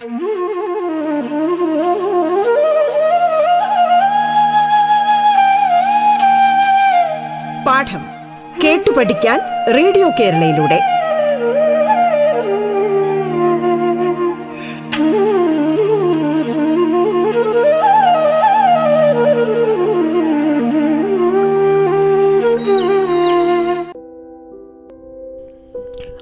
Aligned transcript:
പാഠം 0.00 0.12
കേട്ടു 8.64 8.90
പഠിക്കാൻ 8.90 9.40
റേഡിയോ 9.76 10.10
കേരളയിലൂടെ. 10.20 10.80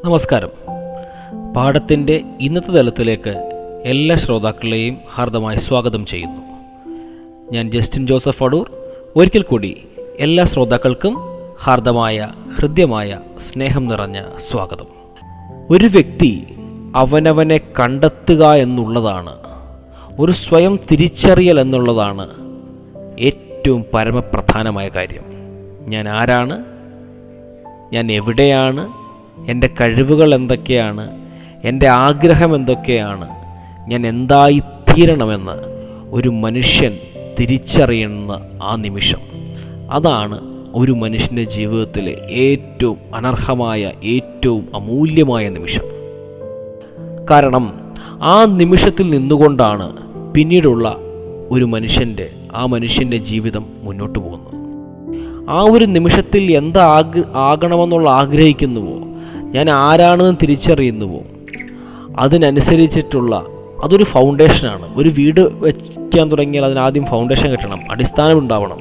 നമസ്കാരം. 0.04 0.50
പാഠത്തിന്റെ 1.56 2.22
ഇന്നത്തെ 2.40 2.68
തലത്തിലേക്ക് 2.68 3.57
എല്ലാ 3.84 4.16
ശ്രോതാക്കളെയും 4.16 4.96
ഹാർദമായി 5.14 5.56
സ്വാഗതം 5.56 6.06
ചെയ്യുന്നു. 6.06 6.40
ഞാൻ 7.52 7.70
ജസ്റ്റിൻ 7.70 8.06
ജോസഫ് 8.06 8.42
അടൂർ. 8.42 8.70
ഒരിക്കൽ 9.16 9.42
കൂടി 9.42 9.86
എല്ലാ 10.18 10.44
ശ്രോതാക്കൾക്കും 10.44 11.16
ഹാർദമായ 11.62 12.28
ഹൃദ്യമായ 12.56 13.18
സ്നേഹം 13.52 13.86
നിറഞ്ഞ 13.86 14.22
സ്വാഗതം. 14.50 14.86
ഒരു 15.70 15.86
വ്യക്തി 15.86 16.46
അവനവനെ 16.96 17.58
കണ്ടെത്തുക 17.58 18.54
എന്നുള്ളതാണ് 18.54 19.36
ഒരു 20.18 20.32
സ്വയം 20.32 20.78
തിരിച്ചറിയൽ 20.90 21.60
എന്നുള്ളതാണ് 21.60 22.28
ഏറ്റവും 23.18 23.84
പരമപ്രധാനമായ 23.94 24.88
കാര്യം. 24.88 25.22
ഞാൻ 25.90 26.08
ആരാണ്? 26.08 26.64
ഞാൻ 27.92 28.12
എവിടെയാണ്? 28.12 28.92
എന്റെ 29.50 29.66
കഴിവുകൾ 29.66 30.34
എന്തൊക്കെയാണ്? 30.34 31.18
എന്റെ 31.64 31.88
ആഗ്രഹം 31.88 32.56
എന്തൊക്കെയാണ്? 32.56 33.37
ഞാൻ 33.88 34.06
എന്തായി 34.06 34.58
തീരണമെന്ന് 34.58 35.52
ഒരു 36.10 36.28
മനുഷ്യൻ 36.28 36.98
തിരിച്ചറിയുന്ന 37.40 38.40
ആ 38.62 38.76
നിമിഷം. 38.76 39.18
അതാണ് 39.90 40.40
ഒരു 40.74 40.92
മനുഷ്യന്റെ 40.92 41.44
ജീവിതത്തിലെ 41.44 42.16
ഏറ്റവും 42.30 42.96
അനർഹമായ 43.14 43.92
ഏറ്റവും 44.04 44.68
അമൂല്യമായ 44.74 45.48
നിമിഷം. 45.48 45.82
കാരണം 47.30 47.72
ആ 48.22 48.44
നിമിഷത്തിൽ 48.44 49.10
നിന്നുകൊണ്ടാണ് 49.10 49.92
പിന്നീടുള്ള 50.32 50.96
ഒരു 51.50 51.64
മനുഷ്യന്റെ 51.64 52.30
ആ 52.54 52.66
മനുഷ്യന്റെ 52.66 53.16
ജീവിതം 53.16 53.66
മുന്നോട്ട് 53.82 54.18
പോകുന്നത്. 54.18 54.58
ആ 55.50 55.60
ഒരു 55.60 55.84
നിമിഷത്തിൽ 55.84 56.56
എന്താ 56.56 56.84
ആഗ് 56.84 57.22
ആകണമെന്നുള്ള 57.34 58.10
ആഗ്രഹിക്കുന്നുവോ? 58.10 58.98
ഞാൻ 59.50 59.70
ആരാണെന്ന് 59.70 60.36
തിരിച്ചറിയുന്നുവോ? 60.42 61.20
അതിനനുസരിച്ചിട്ടുള്ള 62.18 63.44
അതൊരു 63.82 64.04
ഫൗണ്ടേഷനാണ് 64.04 64.98
ഒരു 64.98 65.08
വീട് 65.08 65.40
വയ്ക്കാൻ 65.40 66.30
തുടങ്ങിയാൽ 66.30 66.64
അതിനാദ്യം 66.64 67.06
ഫൗണ്ടേഷൻ 67.06 67.50
കെട്ടണം. 67.50 67.80
അടിസ്ഥാനം 67.90 68.38
ഉണ്ടാവണം. 68.38 68.78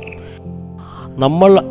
നമ്മൾ 1.18 1.62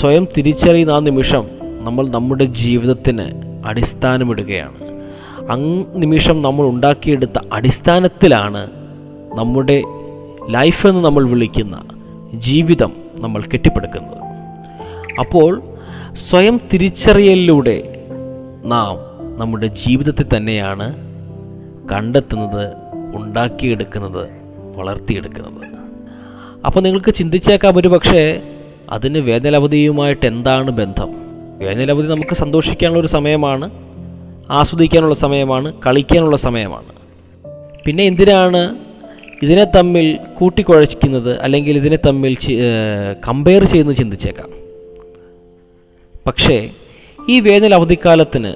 സ്വയം 0.00 0.28
തിരിച്ചറിയുന്ന 0.36 0.92
ആ 0.92 0.98
നിമിഷം 0.98 1.44
നമ്മൾ 1.82 2.08
നമ്മുടെ 2.08 2.44
ജീവിതത്തിന് 2.44 3.24
അടിസ്ഥാനമിടുകയാണ്. 3.66 4.94
അങ് 5.50 5.84
നിമിഷം 5.94 6.42
നമ്മൾ 6.42 6.66
ഉണ്ടാക്കിയെടുത്ത 6.66 7.38
അടിസ്ഥാനത്തിലാണ് 7.52 8.70
നമ്മുടെ 9.34 9.82
ലൈഫ് 10.50 10.86
എന്ന് 10.86 11.04
നമ്മൾ 11.04 11.28
വിളിക്കുന്ന 11.28 11.80
ജീവിതം 12.34 12.92
നമ്മൾ 13.14 13.42
കെട്ടിപ്പടുക്കുന്നത്. 13.42 14.16
അപ്പോൾ 15.18 15.62
സ്വയം 16.30 16.60
തിരിച്ചറിയലിലൂടെ 16.72 18.04
നാം 18.64 18.96
നമ്മുടെ 19.38 19.66
ജീവിതത്തെ 19.66 20.24
തന്നെയാണ് 20.36 21.13
കണ്ടെത്തുന്നത് 21.90 22.64
ഉണ്ടാക്കിയെടുക്കുന്നത് 23.18 24.22
വളർത്തിയെടുക്കുന്നത്. 24.76 25.66
അപ്പോൾ 26.66 26.80
നിങ്ങൾക്ക് 26.80 27.14
ചിന്തിച്ചേക്കാം 27.14 27.76
ഒരു 27.78 27.88
പക്ഷേ 27.88 28.22
അതിന് 28.90 29.18
വേനലവധിയുമായിട്ട് 29.18 30.26
എന്താണ് 30.26 30.70
ബന്ധം? 30.70 31.10
വേനലവധി 31.58 32.06
നമുക്ക് 32.06 32.34
സന്തോഷിക്കാനുള്ള 32.34 33.00
ഒരു 33.00 33.10
സമയമാണ് 33.16 33.66
ആസ്വദിക്കാനുള്ള 34.50 35.14
സമയമാണ് 35.14 35.68
കളിക്കാനുള്ള 35.86 36.36
സമയമാണ്. 36.36 36.90
പിന്നെ 37.86 38.04
എന്തിനാണ് 38.04 38.62
ഇതിനെ 39.42 39.64
തമ്മിൽ 39.64 40.06
കൂട്ടിക്കുഴക്കുന്നത് 40.38 41.30
അല്ലെങ്കിൽ 41.44 41.76
ഇതിനെ 41.76 41.98
തമ്മിൽ 42.06 42.34
കമ്പയർ 43.28 43.64
ചെയ്യുന്ന 43.64 43.92
ചിന്തിച്ചേക്കാം. 43.92 44.50
പക്ഷേ 46.26 46.56
ഈ 47.30 47.40
വേനൽ 47.40 47.74
അവധിക്കാലത്തിന് 47.74 48.52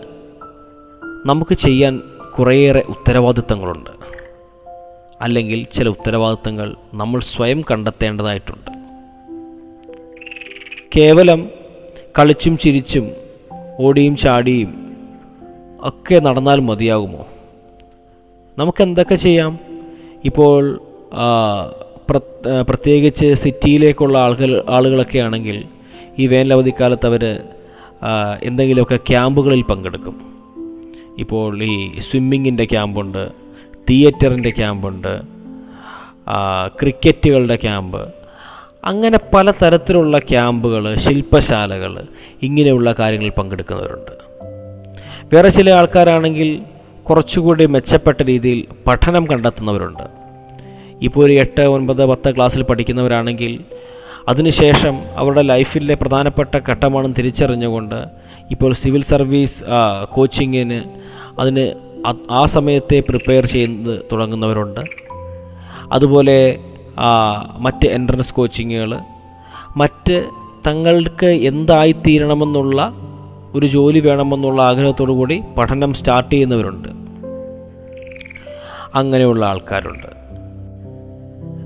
നമുക്ക് 1.27 1.55
ചെയ്യാൻ 1.55 1.95
കുറേയേറെ 2.39 2.85
ഉത്തരവാദിത്തങ്ങളുണ്ട്. 2.89 3.91
അല്ലെങ്കിൽ 5.21 5.67
ചില 5.77 5.89
ഉത്തരവാദിത്തങ്ങൾ 5.89 6.77
നമ്മൾ 6.95 7.21
സ്വയം 7.21 7.65
കണ്ടെത്തേണ്ടതായിട്ടുണ്ട്. 7.71 8.71
കേവലം 10.97 11.49
കളിച്ചും 12.19 12.59
ചിരിച്ചും 12.59 13.11
ഓടിയും 13.81 14.17
ചാടിയും 14.17 14.97
ഒക്കെ 15.81 16.19
നടന്നാൽ 16.21 16.61
മതിയാകുമോ? 16.61 17.27
നമുക്കെന്തൊക്കെ 18.59 19.15
ചെയ്യാം? 19.15 19.59
ഇപ്പോൾ 20.25 20.81
പ്രത്യേകിച്ച് 22.69 23.35
സിറ്റിയിലേക്കുള്ള 23.35 24.19
ആളുകൾ 24.19 24.65
ആളുകളൊക്കെ 24.69 25.19
ആണെങ്കിൽ 25.19 25.65
ഈ 26.19 26.27
വേനലവധിക്കാലത്ത് 26.27 27.07
അവർ 27.07 27.41
എന്തെങ്കിലുമൊക്കെ 28.43 28.97
ക്യാമ്പുകളിൽ 28.97 29.63
പങ്കെടുക്കും. 29.63 30.28
ഇപ്പോൾ 31.19 31.63
ഈ 31.63 32.01
സ്വിമ്മിങ്ങിന്റെ 32.01 32.65
ക്യാമ്പുണ്ട് 32.65 33.29
തിയേറ്ററിന്റെ 33.91 34.51
ക്യാമ്പുണ്ട് 34.51 35.13
ക്രിക്കറ്റുകളുടെ 36.81 37.57
ക്യാമ്പ്. 37.57 38.09
അങ്ങനെ 38.85 39.19
പല 39.35 39.51
തരത്തിലുള്ള 39.51 40.19
ക്യാമ്പുകൾ 40.19 40.95
ശില്പശാലകൾ 40.95 42.03
ഇങ്ങനെയുള്ള 42.43 42.95
കാര്യങ്ങളിൽ 42.99 43.33
പങ്കെടുക്കുന്നവരുണ്ട്. 43.39 44.13
വേറെ 45.33 45.49
ചില 45.49 45.71
ആൾക്കാരാണെങ്കിൽ 45.71 46.63
കുറച്ചുകൂടി 47.09 47.67
മെച്ചപ്പെട്ട 47.67 48.23
രീതിയിൽ 48.23 48.65
പഠനം 48.87 49.25
കണ്ടെത്തുന്നവരുണ്ട്. 49.27 50.05
ഇപ്പോൾ 51.03 51.25
ഒരു 51.25 51.33
എട്ട് 51.33 51.61
ഒൻപത് 51.61 52.05
പത്ത് 52.05 52.35
ക്ലാസ്സിൽ 52.37 52.63
പഠിക്കുന്നവരാണെങ്കിൽ 52.63 53.59
അതിനുശേഷം 54.29 54.95
അവരുടെ 55.17 55.43
ലൈഫിലെ 55.43 55.95
പ്രധാനപ്പെട്ട 55.95 56.61
ഘട്ടമാണെന്ന് 56.71 57.17
തിരിച്ചറിഞ്ഞുകൊണ്ട് 57.17 57.99
ഇപ്പോൾ 58.51 58.73
സിവിൽ 58.73 59.03
സർവീസ് 59.03 59.59
കോച്ചിങ്ങിന് 60.05 61.08
അതിന് 61.39 61.65
ആ 62.31 62.47
സമയത്തെ 62.47 63.03
പ്രിപ്പയർ 63.09 63.47
ചെയ്യുന്നത് 63.47 64.01
തുടങ്ങുന്നവരുണ്ട്. 64.13 64.81
അതുപോലെ 65.93 66.59
മറ്റ് 67.59 67.87
എൻട്രൻസ് 67.87 68.35
കോച്ചിങ്ങുകൾ 68.35 68.99
മറ്റ് 69.77 70.17
തങ്ങൾക്ക് 70.67 71.27
എന്തായിത്തീരണമെന്നുള്ള 71.27 72.93
ഒരു 73.55 73.67
ജോലി 73.67 74.01
വേണമെന്നുള്ള 74.01 74.63
ആഗ്രഹത്തോടു 74.63 75.13
കൂടി 75.13 75.43
പഠനം 75.59 75.95
സ്റ്റാർട്ട് 75.95 76.33
ചെയ്യുന്നവരുണ്ട്. 76.33 76.89
അങ്ങനെയുള്ള 78.95 79.47
ആൾക്കാരുണ്ട്. 79.47 80.09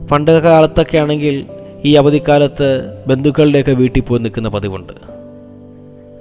പണ്ട് 0.09 0.43
കാലത്തൊക്കെ 0.43 0.99
ആണെങ്കിൽ 0.99 1.47
ഈ 1.85 1.95
അവധിക്കാലത്ത് 1.95 2.69
ബന്ധുക്കളുടെയൊക്കെ 3.07 3.73
വീട്ടിൽ 3.73 4.01
പോയി 4.01 4.21
നിൽക്കുന്ന 4.21 4.49
പതിവുണ്ട്. 4.49 4.93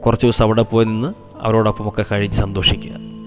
കുറച്ച് 0.05 0.25
ദിവസം 0.25 0.45
അവിടെ 0.45 0.61
പോയി 0.61 0.85
നിന്ന് 0.85 1.13
അവരോടൊപ്പമൊക്കെ 1.41 2.05
കഴിഞ്ഞ് 2.11 2.37
സന്തോഷിക്കുക. 2.37 3.20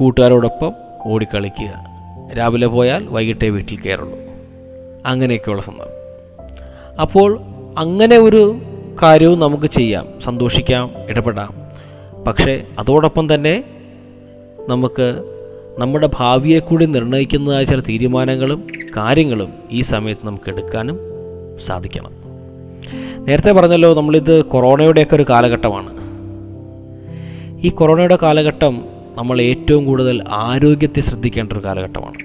കൂട്ടുകാരോടൊപ്പം 0.00 0.72
ഓടിക്കളിക്കുക. 1.06 1.84
രാവിലെ 2.38 2.66
പോയാൽ 2.66 3.06
വൈകിട്ടേ 3.08 3.48
വീട്ടിൽ 3.48 3.78
കയറുള്ളൂ. 3.80 4.18
അങ്ങനെയൊക്കെയുള്ള 5.06 5.62
സന്ദർഭം 5.62 6.00
അപ്പോൾ 7.00 7.40
അങ്ങനെ 7.78 8.18
ഒരു 8.18 8.56
കാര്യവും 9.02 9.40
നമുക്ക് 9.40 9.66
ചെയ്യാം. 9.66 10.06
സന്തോഷിക്കാം 10.24 10.90
ഇടപെടാം. 11.08 11.54
പക്ഷേ 12.26 12.62
അതോടൊപ്പം 12.78 13.34
തന്നെ 13.34 13.64
നമുക്ക് 14.68 15.22
നമ്മുടെ 15.78 16.08
ഭാവിയെ 16.18 16.58
കൂടി 16.58 16.86
നിർണയിക്കുന്നതായ 16.86 17.64
ചില 17.64 17.80
തീരുമാനങ്ങളും 17.80 18.66
കാര്യങ്ങളും 18.96 19.52
ഈ 19.70 19.80
സമയത്ത് 19.80 20.26
നമുക്ക് 20.26 20.50
എടുക്കാനും 20.50 20.98
സാധിക്കണം. 21.66 22.10
നേരത്തെ 23.24 23.52
പറഞ്ഞല്ലോ 23.52 23.94
നമ്മളിത് 23.94 24.44
കൊറോണയുടെയൊക്കെ 24.44 25.16
ഒരു 25.16 25.22
കാലഘട്ടമാണ്. 25.30 25.90
ഈ 27.66 27.68
കൊറോണയുടെ 27.68 28.18
കാലഘട്ടം 28.22 28.99
നമ്മൾ 29.16 29.40
ഏറ്റവും 29.40 29.84
കൂടുതൽ 29.84 30.24
ആരോഗ്യത്തെ 30.28 31.00
ശ്രദ്ധിക്കേണ്ട 31.00 31.52
ഒരു 31.52 31.64
കാലഘട്ടമാണ്. 31.64 32.18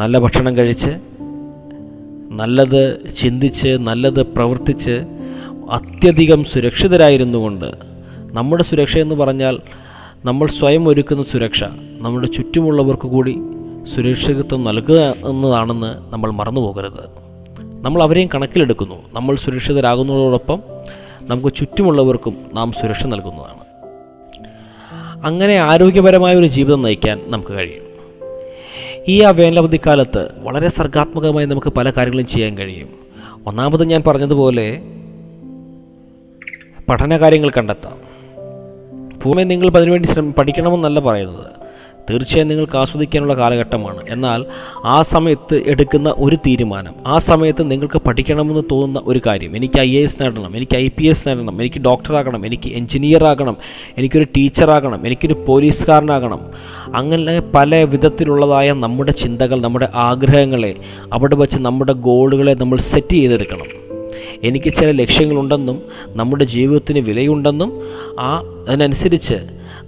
നല്ല 0.00 0.18
ഭക്ഷണം 0.18 0.56
കഴിച്ച് 0.56 0.90
നല്ലത് 2.30 2.98
ചിന്തിച്ച് 3.20 3.68
നല്ലത് 3.68 4.22
പ്രവർത്തിച്ച് 4.22 5.04
അത്യധികം 5.70 6.44
സുരക്ഷിതരായിരുന്നു 6.44 7.38
കൊണ്ട് 7.38 7.66
നമ്മുടെ 8.32 8.62
സുരക്ഷ 8.62 8.98
എന്ന് 8.98 9.14
പറഞ്ഞാൽ 9.14 9.58
നമ്മൾ 10.24 10.48
സ്വയം 10.48 10.88
ഒരുക്കുന്ന 10.88 11.24
സുരക്ഷ 11.32 11.64
നമ്മുടെ 11.98 12.26
ചുറ്റുമുള്ളവർക്ക് 12.26 13.08
കൂടി 13.08 13.36
സുരക്ഷിതത്വം 13.94 14.64
നൽകുക 14.64 15.00
എന്നതാണെന്ന് 15.00 16.12
നമ്മൾ 16.12 16.30
മറന്നു 16.30 16.60
പോകരുത്. 16.60 17.26
നമ്മൾ 17.82 18.02
അവരെയും 18.02 18.28
കണക്കിലെടുക്കുന്നു. 18.34 18.94
നമ്മൾ 19.12 19.36
സുരക്ഷിതരാകുന്നതോടൊപ്പം 19.36 20.62
നമുക്ക് 21.22 21.56
ചുറ്റുമുള്ളവർക്കും 21.56 22.36
നാം 22.54 22.72
സുരക്ഷ 22.72 23.06
നൽകുന്നതാണ്. 23.06 23.65
അങ്ങനെ 25.24 25.56
ആരോഗ്യപരമായ 25.56 26.34
ഒരു 26.34 26.46
ജീവിതം 26.46 26.82
നയിക്കാൻ 26.82 27.20
നമുക്ക് 27.26 27.52
കഴിയും. 27.52 27.86
ഈ 29.08 29.22
ആ 29.22 29.30
വേനലവധിക്കാലത്ത് 29.30 30.28
വളരെ 30.38 30.68
സർഗാത്മകമായി 30.68 31.46
നമുക്ക് 31.46 31.70
പല 31.70 31.90
കാര്യങ്ങളും 31.90 32.26
ചെയ്യാൻ 32.26 32.58
കഴിയും. 32.58 32.88
ഒന്നാമത് 33.46 33.84
ഞാൻ 33.84 34.02
പറഞ്ഞതുപോലെ 34.06 34.80
പഠന 36.88 37.16
കാര്യങ്ങൾ 37.16 37.50
കണ്ടെത്താം. 37.50 38.06
പൂർണ 39.22 39.42
നിങ്ങൾ 39.42 39.70
അതിനുവേണ്ടി 39.76 40.08
ശ്രമം 40.08 40.34
പഠിക്കണമെന്നല്ല 40.34 41.00
പറയുന്നത്. 41.00 41.65
തീർച്ചയായും 42.10 42.48
നിങ്ങൾക്ക് 42.48 42.76
ആസ്വദിക്കാനുള്ള 42.78 43.34
കാലഘട്ടമാണ്. 43.36 44.04
എന്നാൽ 44.08 44.44
ആ 44.84 45.02
സമയത്ത് 45.02 45.62
എടുക്കുന്ന 45.66 46.14
ഒരു 46.18 46.36
തീരുമാനം 46.36 46.94
ആ 47.06 47.18
സമയത്ത് 47.18 47.70
നിങ്ങൾക്ക് 47.70 47.98
പഠിക്കണമെന്ന് 47.98 48.62
തോന്നുന്ന 48.70 49.02
ഒരു 49.04 49.20
കാര്യം 49.26 49.56
എനിക്ക് 49.56 49.80
ഐ 49.80 49.96
എ 49.96 50.02
എസ് 50.02 50.22
നേടണം 50.22 50.56
എനിക്ക് 50.56 50.76
ഐ 50.76 50.88
പി 50.88 51.06
എസ് 51.06 51.28
നേടണം 51.28 51.60
എനിക്ക് 51.60 51.80
ഡോക്ടറാകണം 51.80 52.46
എനിക്ക് 52.46 52.68
എഞ്ചിനീയർ 52.68 53.24
ആകണം 53.24 53.56
എനിക്കൊരു 53.98 54.26
ടീച്ചറാകണം 54.36 55.06
എനിക്കൊരു 55.06 55.34
പോലീസുകാരനാകണം 55.48 56.40
അങ്ങനെ 56.96 57.40
പല 57.54 57.76
വിധത്തിലുള്ളതായ 57.76 58.72
നമ്മുടെ 58.72 59.12
ചിന്തകൾ 59.12 59.60
നമ്മുടെ 59.60 59.88
ആഗ്രഹങ്ങളെ 59.94 60.74
അവിടെ 61.12 61.36
വച്ച് 61.36 61.58
നമ്മുടെ 61.58 61.92
ഗോളുകളെ 61.92 62.54
നമ്മൾ 62.54 62.78
സെറ്റ് 62.78 63.12
ചെയ്തെടുക്കണം. 63.12 63.66
എനിക്ക് 64.44 64.72
ചില 64.74 64.90
ലക്ഷ്യങ്ങളുണ്ടെന്നും 64.90 65.82
നമ്മുടെ 66.08 66.44
ജീവിതത്തിന് 66.44 66.98
വിലയുണ്ടെന്നും 66.98 67.72
ആ 68.20 68.42
അതിനനുസരിച്ച് 68.68 69.34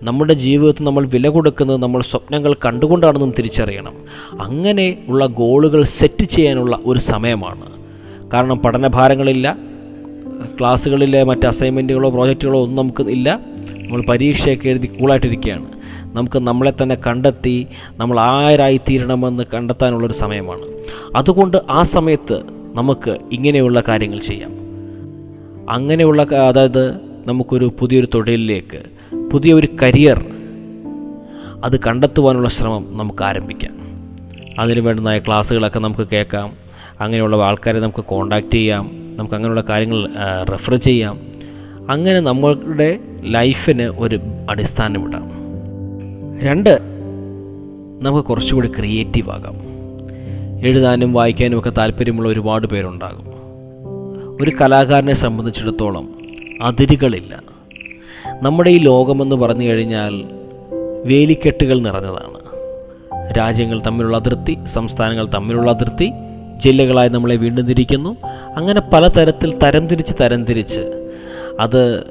നമ്മുടെ 0.03 0.35
ജീവിതത്തിൽ 0.35 0.85
നമ്മൾ 0.85 1.09
വില 1.09 1.29
കൊടുക്കുന്നത് 1.29 1.83
നമ്മൾ 1.83 2.03
സ്വപ്നങ്ങൾ 2.03 2.55
കണ്ടുകൊണ്ടാണെന്നും 2.55 3.35
തിരിച്ചറിയണം. 3.39 3.95
അങ്ങനെ 4.41 4.99
ഉള്ള 5.09 5.27
ഗോളുകൾ 5.27 5.83
സെറ്റ് 5.85 6.25
ചെയ്യാനുള്ള 6.25 6.79
ഒരു 6.85 6.99
സമയമാണ്. 6.99 7.73
കാരണം 8.33 8.59
പഠനഭാരങ്ങളില്ല 8.59 9.59
ക്ലാസ്സുകളിലെ 10.61 11.23
മറ്റ് 11.23 11.47
അസൈൻമെന്റുകളോ 11.47 12.11
പ്രോജക്റ്റുകളോ 12.11 12.63
ഒന്നും 12.63 12.77
നമുക്ക് 12.77 13.11
ഇല്ല. 13.11 13.41
നമ്മൾ 13.83 14.03
പരീക്ഷയൊക്കെ 14.03 14.69
എഴുതി 14.69 14.87
കൂളായിട്ടിരിക്കുകയാണ് 14.87 15.67
നമുക്ക് 16.13 16.39
നമ്മളെ 16.39 16.73
തന്നെ 16.83 16.97
കണ്ടെത്തി 17.07 17.67
നമ്മൾ 17.97 18.21
ആരായിത്തീരണമെന്ന് 18.21 19.43
കണ്ടെത്താനുള്ളൊരു 19.55 20.13
സമയമാണ്. 20.13 20.63
അതുകൊണ്ട് 21.17 21.57
ആ 21.71 21.83
സമയത്ത് 21.83 22.43
നമുക്ക് 22.75 23.17
ഇങ്ങനെയുള്ള 23.33 23.83
കാര്യങ്ങൾ 23.89 24.19
ചെയ്യാം. 24.19 24.51
അങ്ങനെയുള്ള 25.71 26.23
അതായത് 26.23 26.95
നമുക്കൊരു 27.27 27.71
പുതിയൊരു 27.79 28.09
തൊഴിലിലേക്ക് 28.15 28.98
പുതിയൊരു 29.33 29.69
കരിയർ 29.83 30.25
അത് 31.65 31.81
കണ്ടെത്തുവാനുള്ള 31.81 32.49
ശ്രമം 32.49 32.85
നമുക്ക് 32.91 33.25
ആരംഭിക്കാം. 33.25 33.71
അതിന് 34.59 34.81
വേണ്ടുന്നതായ 34.81 35.19
ക്ലാസ്സുകളൊക്കെ 35.19 35.79
നമുക്ക് 35.79 36.09
കേൾക്കാം. 36.13 36.53
അങ്ങനെയുള്ള 37.01 37.37
ആൾക്കാരെ 37.37 37.81
നമുക്ക് 37.81 38.05
കോണ്ടാക്റ്റ് 38.05 38.53
ചെയ്യാം. 38.53 38.91
നമുക്ക് 39.17 39.35
അങ്ങനെയുള്ള 39.35 39.61
കാര്യങ്ങൾ 39.61 40.09
റെഫർ 40.51 40.77
ചെയ്യാം. 40.77 41.19
അങ്ങനെ 41.91 42.21
നമ്മളുടെ 42.21 42.99
ലൈഫിന് 43.21 43.83
ഒരു 43.83 44.21
അടിസ്ഥാനമിടാം 44.51 45.31
രണ്ട് 46.43 46.79
നമുക്ക് 48.01 48.25
കുറച്ചുകൂടി 48.25 48.69
ക്രിയേറ്റീവ് 48.69 49.31
ആകാം. 49.31 49.55
എഴുതാനും 50.67 51.13
വായിക്കാനും 51.13 51.59
ഒക്കെ 51.59 51.71
താല്പര്യമുള്ള 51.71 52.29
ഒരുപാട് 52.29 52.67
പേരുണ്ടാകും. 52.67 53.25
ഒരു 54.43 54.53
കലാകാരനെ 54.61 55.15
സംബന്ധിച്ചിടത്തോളം 55.15 56.09
അതിരുകളില്ല. 56.63 57.48
നമ്മുടെ 58.43 58.71
ഈ 58.71 58.79
ലോകമെന്ന് 58.79 59.37
പറഞ്ഞു 59.37 59.69
കഴിഞ്ഞാൽ 59.69 60.25
വേലിക്കെട്ടുകൾ 61.05 61.81
നിറഞ്ഞതാണ്. 61.81 62.39
രാജ്യങ്ങൾ 63.39 63.83
തമ്മിലുള്ള 63.87 64.17
അതിർത്തി 64.17 64.59
സംസ്ഥാനങ്ങൾ 64.67 65.29
തമ്മിലുള്ള 65.35 65.71
അതിർത്തി 65.71 66.13
ജില്ലകളായി 66.65 67.09
നമ്മളെ 67.09 67.37
വീണ്ടും 67.37 67.67
തിരിക്കുന്നു. 67.67 68.17
അങ്ങനെ 68.57 68.81
പലതരത്തിൽ 68.93 69.59
തരംതിരിച്ച് 69.59 70.13
തരംതിരിച്ച് 70.21 70.81
അത് 71.61 72.03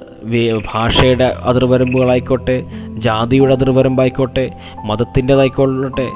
ഭാഷയുടെ 0.73 1.35
അതിർവരമ്പുകളായിക്കോട്ടെ 1.43 2.63
ജാതിയുടെ 2.97 3.53
അതിർവരമ്പായിക്കോട്ടെ 3.53 4.51
മതത്തിന്റെതായിക്കോട്ടെ. 4.85 6.07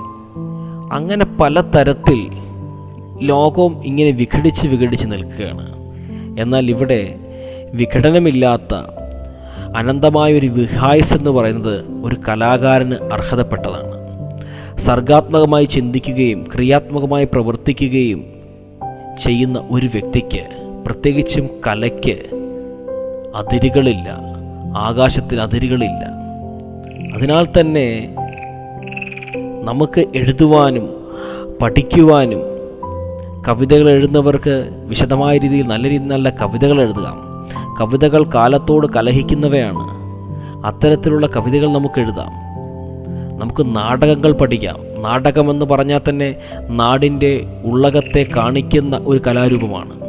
അങ്ങനെ 0.91 1.25
പലതരത്തിൽ 1.25 2.27
ലോകവും 3.21 3.85
ഇങ്ങനെ 3.85 4.11
വിഘടിച്ച് 4.11 4.67
വിഘടിച്ച് 4.67 5.07
നിൽക്കുകയാണ്. 5.07 5.75
എന്നാൽ 6.39 6.69
ഇവിടെ 6.69 7.15
വിഘടനമില്ലാത്ത 7.73 9.00
അനന്തമായൊരു 9.77 10.47
വിഹായസ് 10.47 11.13
എന്ന് 11.13 11.29
പറയുന്നത് 11.29 11.85
ഒരു 12.03 12.17
കലാകാരന് 12.27 12.95
അർഹതപ്പെട്ടതാണ്. 13.13 13.91
സർഗാത്മകമായി 14.79 15.65
ചിന്തിക്കുകയും 15.65 16.47
ക്രിയാത്മകമായി 16.55 17.25
പ്രവർത്തിക്കുകയും 17.25 18.25
ചെയ്യുന്ന 19.23 19.67
ഒരു 19.71 19.85
വ്യക്തിക്ക് 19.85 20.47
പ്രത്യേകിച്ചും 20.85 21.49
കലയ്ക്ക് 21.67 22.15
അതിരുകളില്ല 23.35 24.19
ആകാശത്തിന് 24.77 25.41
അതിരുകളില്ല. 25.41 26.21
അതിനാൽ 27.15 27.47
തന്നെ 27.59 28.15
നമുക്ക് 29.63 30.05
എഴുതുവാനും 30.15 30.89
പഠിക്കുവാനും 31.61 32.41
കവിതകൾ 33.47 33.89
എഴുതുന്നവർക്ക് 33.89 34.69
വിശദമായ 34.87 35.37
രീതിയിൽ 35.37 35.67
നല്ല 35.67 35.89
രീതിയിൽ 35.89 36.07
നല്ല 36.07 36.29
കവിതകൾ 36.29 36.81
എഴുതുക 36.81 37.30
കവിതകൾ 37.79 38.23
കാലത്തോട് 38.23 38.87
കലഹിക്കുന്നവയാണ്. 38.87 40.01
അത്തരത്തിലുള്ള 40.65 41.27
കവിതകൾ 41.27 41.73
നമുക്ക് 41.73 41.99
എഴുതാം. 41.99 42.41
നമുക്ക് 43.39 43.75
നാടകങ്ങൾ 43.75 44.31
പഠിക്കാം. 44.31 44.79
നാടകമെന്ന് 45.01 45.65
പറഞ്ഞാൽ 45.65 46.01
തന്നെ 46.09 46.35
നാടിന്റെ 46.69 47.45
ഉള്ളകത്തെ 47.65 48.25
കാണിക്കുന്ന 48.37 49.01
ഒരു 49.05 49.21
കലാരൂപമാണ്. 49.27 50.01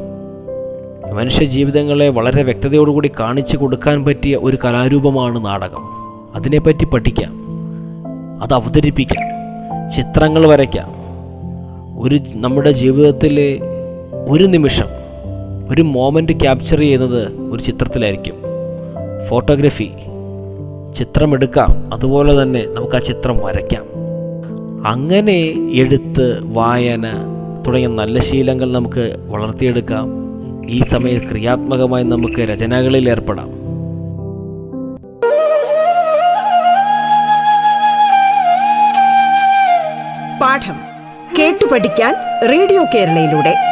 മനുഷ്യ 1.14 1.44
ജീവിതങ്ങളെ 1.44 2.08
വളരെ 2.08 2.42
വ്യക്തതയോടുകൂടി 2.42 3.10
കാണിച്ചു 3.20 3.56
കൊടുക്കാൻ 3.56 4.04
പറ്റിയ 4.04 4.36
ഒരു 4.36 4.58
കലാരൂപമാണ് 4.64 5.46
നാടകം. 5.46 5.82
അതിനെപ്പറ്റി 6.34 6.84
പഠിക്കാം. 6.84 7.32
അത് 8.42 8.54
അവതരിപ്പിക്കാം. 8.54 9.22
ചിത്രങ്ങൾ 9.96 10.46
വരയ്ക്കാം. 10.46 10.90
ഒരു 12.02 12.20
നമ്മുടെ 12.34 12.70
ജീവിതത്തിലെ 12.70 13.60
ഒരു 14.28 14.44
നിമിഷം 14.44 15.01
ഒരു 15.70 15.82
മോമെന്റ് 15.82 16.32
ക്യാപ്ചർ 16.32 16.78
ചെയ്യുന്നത് 16.78 17.32
ഒരു 17.32 17.62
ചിത്രത്തിലായിരിക്കും. 17.62 18.34
ഫോട്ടോഗ്രഫി 19.28 19.90
ചിത്രമെടുക്കാം. 20.98 21.94
അതുപോലെ 21.94 22.42
തന്നെ 22.42 22.64
നമുക്ക് 22.66 22.96
ആ 22.96 22.98
ചിത്രം 22.98 23.38
വരയ്ക്കാം. 23.44 23.84
അങ്ങനെ 24.86 25.38
എഴുത്ത് 25.72 26.38
വായന 26.42 27.08
തുടങ്ങിയ 27.66 27.86
നല്ല 27.86 28.20
ശീലങ്ങൾ 28.20 28.72
നമുക്ക് 28.72 29.16
വളർത്തിയെടുക്കാം. 29.28 30.22
ഈ 30.70 30.82
സമയത്ത് 30.82 31.28
ക്രിയാത്മകമായി 31.30 32.04
നമുക്ക് 32.04 32.40
രചനകളിൽ 32.40 33.10
ഏർപ്പെടാം. 33.10 33.48
പാഠം 40.40 40.74
കേട്ടു 41.38 41.72
പഠിക്കാൻ 41.72 42.14
റേഡിയോ 42.50 42.84
കേരളയിലൂടെ. 42.94 43.71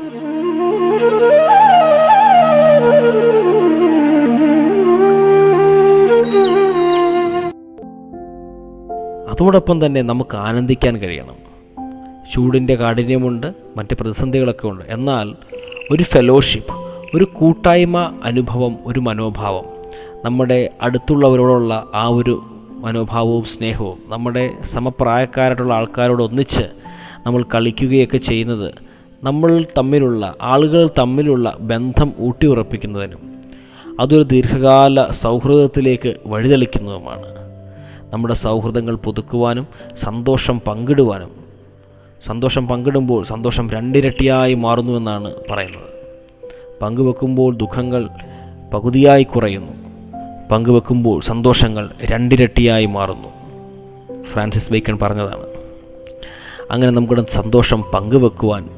അതോടൊപ്പം 9.41 9.85
തന്നെ 9.85 10.01
നമുക്ക് 10.01 10.35
ആനന്ദിക്കാൻ 10.37 10.97
കഴിയണം. 10.97 11.35
ചൂടിന്റെ 12.33 12.75
കാഠിന്യമുണ്ട് 12.75 13.53
മറ്റ് 13.77 13.95
പ്രതിസന്ധികളൊക്കെ 13.95 14.67
ഉണ്ട്. 14.67 14.85
എന്നാൽ 14.89 15.33
ഒരു 15.91 16.03
ഫെലോഷിപ്പ് 16.03 16.73
ഒരു 17.17 17.23
കൂട്ടായ്മ 17.23 18.19
അനുഭവം 18.23 18.75
ഒരു 18.85 18.99
മനോഭാവം 18.99 19.63
നമ്മുടെ 20.25 20.69
അടുത്തുള്ളവരോടുള്ള 20.81 21.87
ആ 21.93 22.07
ഒരു 22.07 22.41
മനോഭാവവും 22.79 23.43
സ്നേഹവും 23.43 23.97
നമ്മുടെ 24.07 24.53
സമപ്രായക്കാരായിട്ടുള്ള 24.73 25.73
ആൾക്കാരോട് 25.73 26.23
ഒന്നിച്ച് 26.23 26.69
നമ്മൾ 27.25 27.43
കളിക്കുകയൊക്കെ 27.43 28.17
ചെയ്യുന്നത് 28.17 28.73
നമ്മൾ 29.23 29.65
തമ്മിലുള്ള 29.77 30.35
ആളുകൾ 30.41 30.89
തമ്മിലുള്ള 30.99 31.57
ബന്ധം 31.59 32.13
ഊട്ടിയുറപ്പിക്കുന്നതിനും 32.19 33.19
അതൊരു 33.99 34.23
ദീർഘകാല 34.23 35.11
സൗഹൃദത്തിലേക്ക് 35.11 36.15
വഴിതെളിക്കുന്നതുമാണ്. 36.25 37.40
നമ്മുടെ 38.13 38.33
സൗഹൃദങ്ങൾ 38.33 38.95
പുതുക്കുവാനും 38.95 39.67
സന്തോഷം 40.01 40.59
പങ്കിടുവാനും. 40.59 41.31
സന്തോഷം 42.27 42.67
പങ്കിടുമ്പോൾ 42.67 43.25
സന്തോഷം 43.25 43.69
രണ്ടിരട്ടിയായി 43.69 44.53
മാറുന്നുവെന്നാണ് 44.53 45.33
പറയുന്നത്. 45.51 45.91
പങ്കുവെക്കുമ്പോൾ 46.81 47.55
ദുഃഖങ്ങൾ 47.55 48.09
പകുതിയായി 48.73 49.23
കുറയുന്നു. 49.23 49.71
പങ്കുവെക്കുമ്പോൾ 50.51 51.21
സന്തോഷങ്ങൾ 51.21 51.89
രണ്ടിരട്ടിയായി 52.01 52.85
മാറുന്നു. 52.85 53.27
ഫ്രാൻസിസ് 54.23 54.71
ബേക്കൺ 54.71 54.97
പറഞ്ഞതാണ് 55.01 55.45
അങ്ങനെ 56.71 56.91
നമ്മുടെ 56.91 57.25
സന്തോഷം 57.33 57.83
പങ്കുവെക്കുവാൻ 57.93 58.69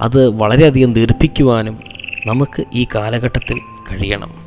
അത് 0.00 0.28
വളരെയധികം 0.28 0.94
ദീർഘിപ്പിക്കുവാനും 0.94 1.78
നമുക്ക് 2.26 2.64
ഈ 2.74 2.86
കാലഘട്ടത്തിൽ 2.94 3.58
കഴിയണം. 3.92 4.45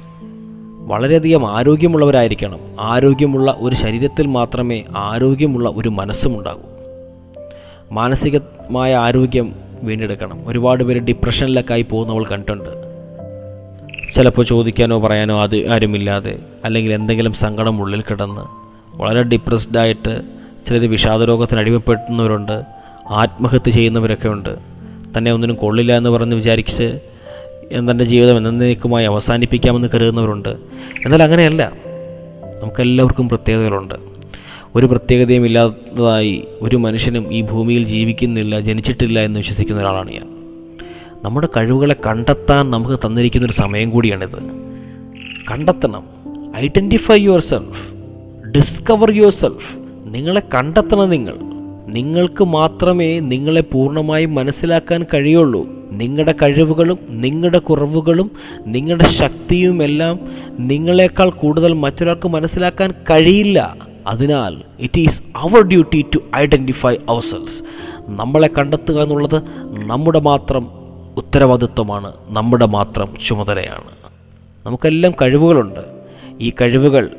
വളരെയധികം 0.88 1.58
ആരോഗ്യമുള്ളവരായിരിക്കണം. 1.58 2.60
ആരോഗ്യമുള്ള 2.80 3.58
ഒരു 3.60 3.76
ശരീരത്തിൽ 3.76 4.28
മാത്രമേ 4.28 4.84
ആരോഗ്യമുള്ള 4.98 5.70
ഒരു 5.76 5.90
മനസ്സും 5.90 6.38
ഉണ്ടാകൂ 6.38 6.62
മാനസികമായ 7.92 8.96
ആരോഗ്യം 8.96 9.54
വീണ്ടെടുക്കണം. 9.84 10.48
ഒരുപാട് 10.48 10.84
പേര് 10.84 11.00
ഡിപ്രഷനിലൊക്കെ 11.00 11.74
ആയി 11.74 11.82
പോകുന്നവൾ 11.82 12.26
കണ്ടിട്ടുണ്ട്. 12.26 12.70
ചിലപ്പോൾ 14.16 14.46
ചോദിക്കാനോ 14.46 15.00
പറയാനോ 15.00 15.44
അത് 15.44 15.72
ആരുമില്ലാതെ 15.72 16.40
അല്ലെങ്കിൽ 16.66 16.94
എന്തെങ്കിലും 16.94 17.34
സങ്കടം 17.34 17.82
ഉള്ളിൽ 17.82 18.02
കിടന്ന് 18.02 18.42
വളരെ 18.98 19.24
ഡിപ്രസ്ഡ് 19.24 19.78
ആയിട്ട് 19.78 20.22
ചിലർ 20.68 20.90
വിഷാദരോഗത്തിന് 20.90 21.60
അടിമപ്പെടുന്നവരുണ്ട് 21.60 22.64
ആത്മഹത്യ 23.10 23.72
ചെയ്യുന്നവരൊക്കെ 23.72 24.28
ഉണ്ട്. 24.28 24.58
തന്നെ 25.18 25.32
ഒന്നിനും 25.32 25.56
കൊള്ളില്ല 25.56 25.98
എന്ന് 25.98 26.10
പറഞ്ഞ് 26.10 26.36
വിചാരിച്ച് 26.36 27.00
തന്റെ 27.78 28.04
ജീവിതം 28.04 28.38
എന്നേക്കുമായി 28.38 29.06
അവസാനിപ്പിക്കാമെന്ന് 29.06 29.88
കരുതുന്നവരുണ്ട്. 29.94 30.50
എന്നാൽ 31.06 31.24
അങ്ങനെയല്ല. 31.24 31.74
നമുക്കെല്ലാവർക്കും 32.62 33.30
പ്രത്യേകതകളുണ്ട്. 33.30 33.94
ഒരു 34.76 34.86
പ്രത്യേകതയും 34.86 35.46
ഇല്ലാത്തതായി 35.46 36.44
ഒരു 36.62 36.76
മനുഷ്യനും 36.76 37.34
ഈ 37.34 37.42
ഭൂമിയിൽ 37.42 37.84
ജീവിക്കുന്നില്ല 37.84 38.60
ജനിച്ചിട്ടില്ല 38.60 39.20
എന്ന് 39.20 39.40
വിശ്വസിക്കുന്ന 39.40 39.82
ഒരാളാണ് 39.82 40.12
ഞാൻ. 40.12 40.28
നമ്മുടെ 41.24 41.48
കഴിവുകളെ 41.58 41.96
കണ്ടെത്താൻ 42.08 42.72
നമുക്ക് 42.72 43.00
തന്നിരിക്കുന്നൊരു 43.06 43.54
സമയം 43.54 43.90
കൂടിയാണിത്. 43.90 44.70
കണ്ടെത്തണം. 45.52 46.04
Identify 46.58 47.20
your 47.20 47.42
self 47.42 47.94
discover 48.48 49.12
your 49.12 49.32
self 49.32 49.76
നിങ്ങളെ 50.06 50.40
കണ്ടെത്തണം 50.40 51.10
നിങ്ങൾ. 51.10 51.49
നിങ്ങൾക്ക് 51.94 52.44
മാത്രമേ 52.44 53.20
നിങ്ങളെ 53.20 53.62
പൂർണമായും 53.62 54.36
മനസ്സിലാക്കാൻ 54.36 55.06
കഴിയുള്ളൂ. 55.14 55.68
നിങ്ങളുടെ 55.92 56.32
കഴിവുകളും 56.32 57.00
നിങ്ങളുടെ 57.10 57.60
കുറവുകളും 57.60 58.32
നിങ്ങളുടെ 58.66 59.04
ശക്തിയുമെല്ലാം 59.04 60.20
നിങ്ങളെക്കാൾ 60.60 61.30
കൂടുതൽ 61.30 61.74
മറ്റൊരാൾക്ക് 61.74 62.28
മനസ്സിലാക്കാൻ 62.28 62.92
കഴിയില്ല. 62.92 63.76
അതിനാൽ 64.08 64.58
it 64.80 65.00
is 65.00 65.22
our 65.36 65.62
duty 65.62 66.06
to 66.16 66.20
identify 66.36 66.96
ourselves 67.22 67.64
നമ്മളെ 68.08 68.48
കണ്ടെത്തുക 68.48 69.04
എന്നുള്ളത് 69.04 69.42
നമ്മുടെ 69.88 70.20
മാത്രം 70.20 70.68
ഉത്തരവാദിത്വമാണ് 71.18 72.14
നമ്മുടെ 72.28 72.66
മാത്രം 72.66 73.14
ചുമതലയാണ്. 73.28 73.92
നമുക്കെല്ലാം 74.66 75.14
കഴിവുകളുണ്ട്. 75.22 75.80
ഈ 76.42 76.52
കഴിവുകൾ 76.62 77.10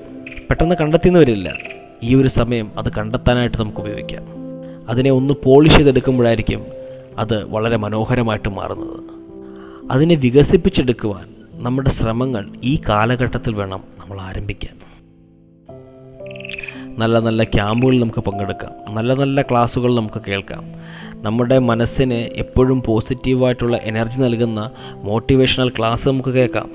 പെട്ടെന്ന് 0.50 0.74
കണ്ടെത്തിയെന്ന് 0.80 1.20
വരില്ല. 1.20 1.52
ഈ 2.02 2.14
ഒരു 2.14 2.28
സമയം 2.28 2.70
അത് 2.78 2.92
കണ്ടെത്താനായിട്ട് 2.98 3.56
നമുക്ക് 3.58 3.78
ഉപയോഗിക്കാം. 3.78 4.39
അതിനെ 4.90 5.10
ഒന്ന് 5.10 5.34
പോളിഷ് 5.44 5.76
ചെയ്തെടുക്കുമ്പോഴായിരിക്കും 5.76 6.62
അത് 7.18 7.44
വളരെ 7.44 7.76
മനോഹരമായിട്ട് 7.76 8.48
മാറുന്നത്. 8.48 9.00
അതിനെ 9.90 10.14
വികസിപ്പിച്ചെടുക്കുവാൻ 10.14 11.28
നമ്മുടെ 11.52 11.90
ശ്രമങ്ങൾ 11.90 12.48
ഈ 12.64 12.80
കാലഘട്ടത്തിൽ 12.88 13.54
വേണം 13.54 13.80
നമ്മൾ 13.98 14.20
ആരംഭിക്കാൻ. 14.20 14.80
നല്ല 16.98 17.18
നല്ല 17.18 17.44
ക്യാമ്പുകളിൽ 17.44 18.00
നമുക്ക് 18.00 18.18
പങ്കെടുക്കാം. 18.18 18.94
നല്ല 18.94 19.14
നല്ല 19.14 19.42
ക്ലാസ്സുകൾ 19.42 19.94
നമുക്ക് 19.94 20.20
കേൾക്കാം. 20.28 20.64
നമ്മുടെ 21.14 21.58
മനസ്സിന് 21.58 22.14
എപ്പോഴും 22.14 22.82
പോസിറ്റീവായിട്ടുള്ള 22.82 23.76
എനർജി 23.76 24.18
നൽകുന്ന 24.18 24.70
മോട്ടിവേഷണൽ 24.94 25.68
ക്ലാസ് 25.68 26.08
നമുക്ക് 26.08 26.28
കേൾക്കാം. 26.28 26.70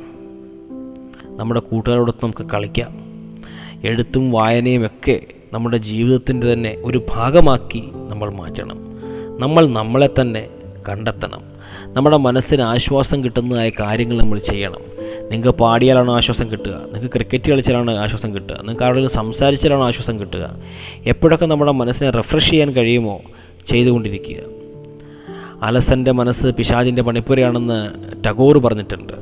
നമ്മുടെ 1.38 1.60
കൂട്ടുകാരോടൊത്ത് 1.60 2.26
നമുക്ക് 2.26 2.52
കളിക്കാം. 2.52 3.06
എഴുത്തും 3.84 4.32
വായനയും 4.32 4.86
ഒക്കെ 4.86 5.22
നമ്മുടെ 5.56 5.78
ജീവിതത്തിന്റെ 5.78 6.54
തന്നെ 6.54 6.78
ഒരു 6.84 7.06
ഭാഗമാക്കി 7.10 7.84
നമ്മൾ 8.10 8.30
മാറ്റണം. 8.30 8.78
നമ്മൾ 9.40 9.68
നമ്മളെ 9.68 10.10
തന്നെ 10.22 10.48
കണ്ടെത്തണം. 10.90 11.42
നമ്മുടെ 11.94 12.18
മനസ്സിന് 12.18 12.62
ആശ്വാസം 12.62 13.24
കിട്ടുന്നതായ 13.24 13.72
കാര്യങ്ങൾ 13.80 14.18
നമ്മൾ 14.18 14.40
ചെയ്യണം. 14.40 14.80
നിങ്ങൾക്ക് 15.32 15.60
പാടിയാലാണ് 15.60 16.12
ആശ്വാസം 16.12 16.52
കിട്ടുക. 16.52 16.72
നിങ്ങൾക്ക് 16.72 17.14
ക്രിക്കറ്റ് 17.14 17.52
കളിച്ചാലാണ് 17.52 17.92
ആശ്വാസം 17.92 18.36
കിട്ടുക. 18.36 18.56
നിങ്ങൾക്ക് 18.56 18.84
ആരോടും 18.84 19.10
സംസാരിച്ചാലാണ് 19.10 19.84
ആശ്വാസം 19.84 20.20
കിട്ടുക. 20.20 20.60
എപ്പോഴൊക്കെ 21.06 21.46
നമ്മുടെ 21.46 21.72
മനസ്സിനെ 21.72 22.10
റിഫ്രഷ് 22.10 22.50
ചെയ്യാൻ 22.50 22.72
കഴിയുമോ 22.72 23.22
ചെയ്തുകൊണ്ടിരിക്കുക. 23.72 24.44
അലസന്റെ 25.64 26.12
മനസ്സ് 26.12 26.48
പിശാചിന്റെ 26.48 27.02
പണിപ്പുരയാണെന്ന് 27.02 27.90
ടഗോർ 28.26 28.58
പറഞ്ഞിട്ടുണ്ട്. 28.58 29.14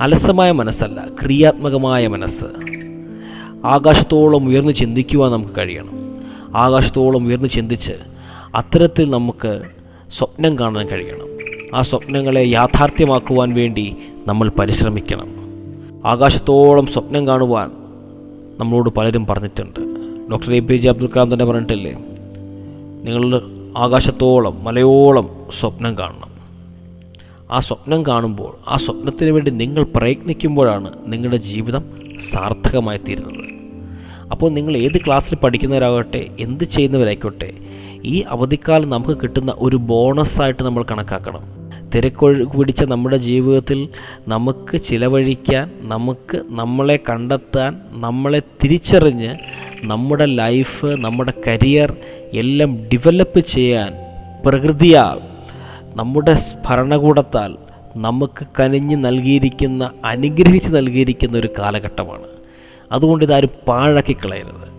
അലസമായ 0.00 0.52
മനസ്സല്ല 0.52 1.04
ക്രിയാത്മകമായ 1.22 2.06
മനസ്സ്. 2.06 2.73
ആകാശത്തോളം 3.64 4.46
ഉയർന്ന് 4.46 4.72
ചിന്തിക്കുവാൻ 4.72 5.32
നമുക്ക് 5.32 5.52
കഴിയണം. 5.58 5.90
ആകാശത്തോളം 6.56 7.26
ഉയർന്ന് 7.26 7.48
ചിന്തിച്ച് 7.48 7.92
അത്തരത്തിൽ 8.54 9.10
നമുക്ക് 9.10 9.62
സ്വപ്നം 10.18 10.58
കാണാൻ 10.58 10.88
കഴിയണം. 10.88 11.34
ആ 11.78 11.82
സ്വപ്നങ്ങളെ 11.82 12.50
യാഥാർത്ഥ്യമാക്കുവാൻ 12.50 13.54
വേണ്ടി 13.54 13.96
നമ്മൾ 14.28 14.50
പരിശ്രമിക്കണം. 14.58 15.28
ആകാശത്തോളം 16.06 16.86
സ്വപ്നം 16.86 17.26
കാണുവാൻ 17.26 17.70
നമ്മളോട് 18.60 18.90
പലരും 18.90 19.26
പറഞ്ഞിട്ടുണ്ട്. 19.26 19.80
Doctor 20.30 20.54
A 20.54 20.60
P 20.60 20.76
J 20.76 20.88
Abdul 20.88 21.06
Kalam 21.06 21.32
തന്നെ 21.32 21.44
പറഞ്ഞിട്ടില്ലേ? 21.44 21.92
നിങ്ങൾ 23.02 23.42
ആകാശത്തോളം 23.76 24.64
മലയോളം 24.64 25.30
സ്വപ്നം 25.60 25.98
കാണണം. 25.98 26.34
ആ 27.50 27.58
സ്വപ്നം 27.58 28.06
കാണുമ്പോൾ 28.06 28.70
ആ 28.70 28.76
സ്വപ്നത്തിന് 28.76 29.30
വേണ്ടി 29.30 29.50
നിങ്ങൾ 29.50 29.86
പ്രയത്നിക്കുമ്പോഴാണ് 29.94 30.90
നിങ്ങളുടെ 31.06 31.36
ജീവിതം 31.36 32.03
സാർത്ഥകമായി 32.32 32.98
തീരുന്നത്. 32.98 33.44
അപ്പോൾ 34.30 34.50
നിങ്ങൾ 34.50 34.76
ഏത് 34.76 34.98
ക്ലാസ്സിൽ 35.06 35.34
പഠിക്കുന്നവരാകട്ടെ 35.34 36.26
എന്ത് 36.40 36.64
ചെയ്യുന്നവരായിക്കോട്ടെ 36.64 37.52
ഈ 38.04 38.20
അവധിക്കാലം 38.20 38.90
നമുക്ക് 38.90 39.18
കിട്ടുന്ന 39.22 39.54
ഒരു 39.56 39.76
ബോണസായിട്ട് 39.76 40.62
നമ്മൾ 40.62 40.82
കണക്കാക്കണം. 40.82 41.64
തിരക്കൊഴു 41.94 42.44
പിടിച്ച 42.44 42.82
നമ്മുടെ 42.82 43.16
ജീവിതത്തിൽ 43.16 43.88
നമുക്ക് 44.28 44.80
ചിലവഴിക്കാൻ 44.80 45.70
നമുക്ക് 45.82 46.42
നമ്മളെ 46.48 46.98
കണ്ടെത്താൻ 47.10 47.80
നമ്മളെ 47.90 48.42
തിരിച്ചറിഞ്ഞ് 48.62 49.36
നമ്മുടെ 49.84 50.26
ലൈഫ് 50.26 50.86
നമ്മുടെ 50.86 51.32
കരിയർ 51.46 51.96
എല്ലാം 52.32 52.76
ഡെവലപ്പ് 52.76 53.40
ചെയ്യാൻ 53.40 53.92
പ്രകൃതിയാൽ 54.46 55.18
നമ്മുടെ 55.96 56.36
ഭരണകൂടത്താൽ 56.64 57.56
നമുക്ക് 57.96 58.46
കനിഞ്ഞ് 58.60 59.04
നൽകിയിരിക്കുന്ന 59.04 59.90
അനുഗ്രഹിച്ച് 60.04 60.76
നൽകിയിരിക്കുന്ന 60.76 61.38
ഒരു 61.38 61.48
കാലഘട്ടമാണ്. 61.58 62.22
അതുകൊണ്ട് 62.92 63.24
ഇതാരും 63.24 63.48
പാഴാക്കി 63.68 64.12
കളയരുത്. 64.12 64.74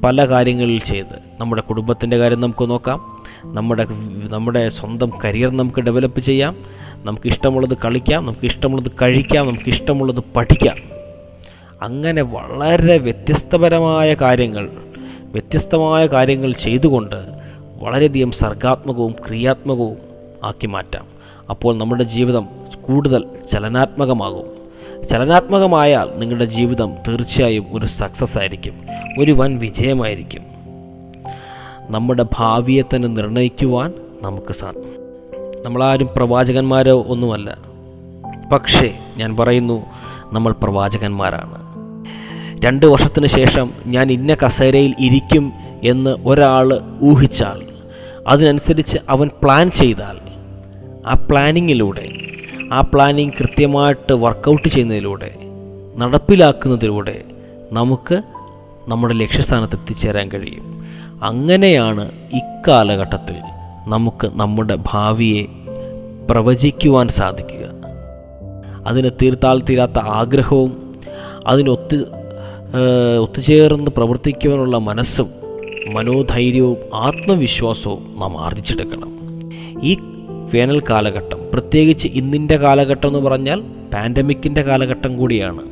പല 0.00 0.24
കാര്യങ്ങളിൽ 0.24 0.78
ചെയ്ത് 0.78 1.40
നമ്മുടെ 1.40 1.62
കുടുംബത്തിന്റെ 1.62 2.18
കാര്യം 2.18 2.40
നമുക്ക് 2.40 2.70
നോക്കാം. 2.70 3.22
നമ്മുടെ 3.44 3.86
നമ്മുടെ 4.28 4.68
സ്വന്തം 4.68 5.12
കരിയർ 5.24 5.50
നമുക്ക് 5.50 5.80
ഡെവലപ്പ് 5.80 6.20
ചെയ്യാം. 6.20 6.56
നമുക്ക് 7.04 7.28
ഇഷ്ടമുള്ളത് 7.28 7.78
കളിക്കാം 7.84 8.26
നമുക്ക് 8.26 8.46
ഇഷ്ടമുള്ളത് 8.46 8.92
കഴിക്കാം 9.02 9.46
നമുക്ക് 9.46 9.68
ഇഷ്ടമുള്ളത് 9.68 10.24
പഠിക്കാം. 10.36 10.76
അങ്ങനെ 11.82 12.22
വളരെ 12.22 12.98
വ്യത്യസ്തപരമായ 12.98 14.14
കാര്യങ്ങൾ 14.14 14.70
വ്യത്യസ്തമായ 15.32 16.06
കാര്യങ്ങൾ 16.06 16.52
ചെയ്തുകൊണ്ട് 16.52 17.16
വളരെയധികം 17.82 18.32
സർഗാത്മകവും 18.32 19.14
ക്രിയാത്മകവും 19.28 19.96
ആക്കി 20.44 20.66
മാറ്റാം. 20.66 21.19
അപ്പോൾ 21.50 21.76
നമ്മുടെ 21.76 22.04
ജീവിതം 22.04 22.48
കൂടുതൽ 22.82 23.24
ചലനാത്മകമാകും. 23.52 24.60
ചലനാത്മകമായാൽ 25.10 26.08
നിങ്ങളുടെ 26.16 26.44
ജീവിതം 26.44 26.92
തീർച്ചയായും 27.08 27.66
ഒരു 27.72 27.86
സക്സസ് 27.86 28.38
ആയിരിക്കും. 28.38 28.72
ഒരു 29.18 29.32
വൻ 29.32 29.58
വിജയമായിരിക്കും. 29.58 30.42
നമ്മുടെ 31.90 32.24
ഭാവിയെ 32.38 32.82
തന്നെ 32.82 33.08
നിർണയിക്കുവാൻ 33.08 33.92
നമുക്ക് 34.22 34.52
സാധിക്കും. 34.52 35.00
നമ്മളാരും 35.64 36.08
പ്രവാചകന്മാരോ 36.16 37.04
ഒന്നുമല്ല. 37.08 37.58
പക്ഷേ 38.52 38.98
ഞാൻ 39.16 39.36
പറയുന്നു 39.36 39.86
നമ്മൾ 40.32 40.52
പ്രവാചകന്മാരാണ്. 40.52 41.70
രണ്ട് 42.64 42.86
വർഷത്തിന് 42.86 43.26
ശേഷം 43.26 43.72
ഞാൻ 43.86 44.12
ഇന്ന 44.12 44.34
കസേരയിൽ 44.34 44.94
ഇരിക്കും 45.00 45.52
എന്ന് 45.82 46.16
ഒരാൾ 46.24 46.80
ഊഹിച്ചാൽ 47.02 47.62
അതിനനുസരിച്ച് 48.26 48.98
അവൻ 49.08 49.30
പ്ലാൻ 49.42 49.70
ചെയ്താൽ 49.70 50.19
ആ 51.10 51.14
പ്ലാനിങ്ങിലൂടെ 51.30 52.12
ആ 52.72 52.80
പ്ലാനിങ് 52.80 53.32
കൃത്യമായിട്ട് 53.40 54.12
വർക്കൗട്ട് 54.12 54.68
ചെയ്യുന്നതിലൂടെ 54.68 55.30
നടപ്പിലാക്കുന്നതിലൂടെ 55.96 57.24
നമുക്ക് 57.72 58.22
നമ്മുടെ 58.88 59.14
ലക്ഷ്യസ്ഥാനത്ത് 59.14 59.74
എത്തിച്ചേരാൻ 59.74 60.28
കഴിയും. 60.28 60.66
അങ്ങനെയാണ് 61.22 62.04
ഇക്കാലഘട്ടത്തിൽ 62.32 63.36
നമുക്ക് 63.88 64.30
നമ്മുടെ 64.34 64.76
ഭാവിയെ 64.86 65.46
പ്രവചിക്കുവാൻ 66.30 67.08
സാധിക്കുക. 67.08 67.64
അതിന് 68.86 69.10
തീർത്താൽ 69.22 69.62
തീരാത്ത 69.68 69.98
ആഗ്രഹവും 69.98 70.72
അതിനൊത്ത് 71.46 71.96
ഒത്തുചേർന്ന് 73.20 73.90
പ്രവർത്തിക്കുവാനുള്ള 73.90 74.78
മനസ്സും 74.78 75.28
മനോധൈര്യവും 75.92 76.76
ആത്മവിശ്വാസവും 76.94 78.16
നാം 78.20 78.44
ആർജിച്ചെടുക്കണം. 78.44 79.10
ഈ 79.82 79.92
വേനൽ 80.54 80.80
കാലഘട്ടം. 80.90 81.38
പ്രത്യേകിച്ച് 81.52 82.08
ഇന്നിന്റെ 82.08 82.56
കാലഘട്ടം 82.56 83.08
എന്ന് 83.08 83.20
പറഞ്ഞാൽ 83.20 83.60
പാൻഡമിക്കിന്റെ 83.94 84.62
കാലഘട്ടം 84.62 85.16
കൂടിയാണ്. 85.16 85.62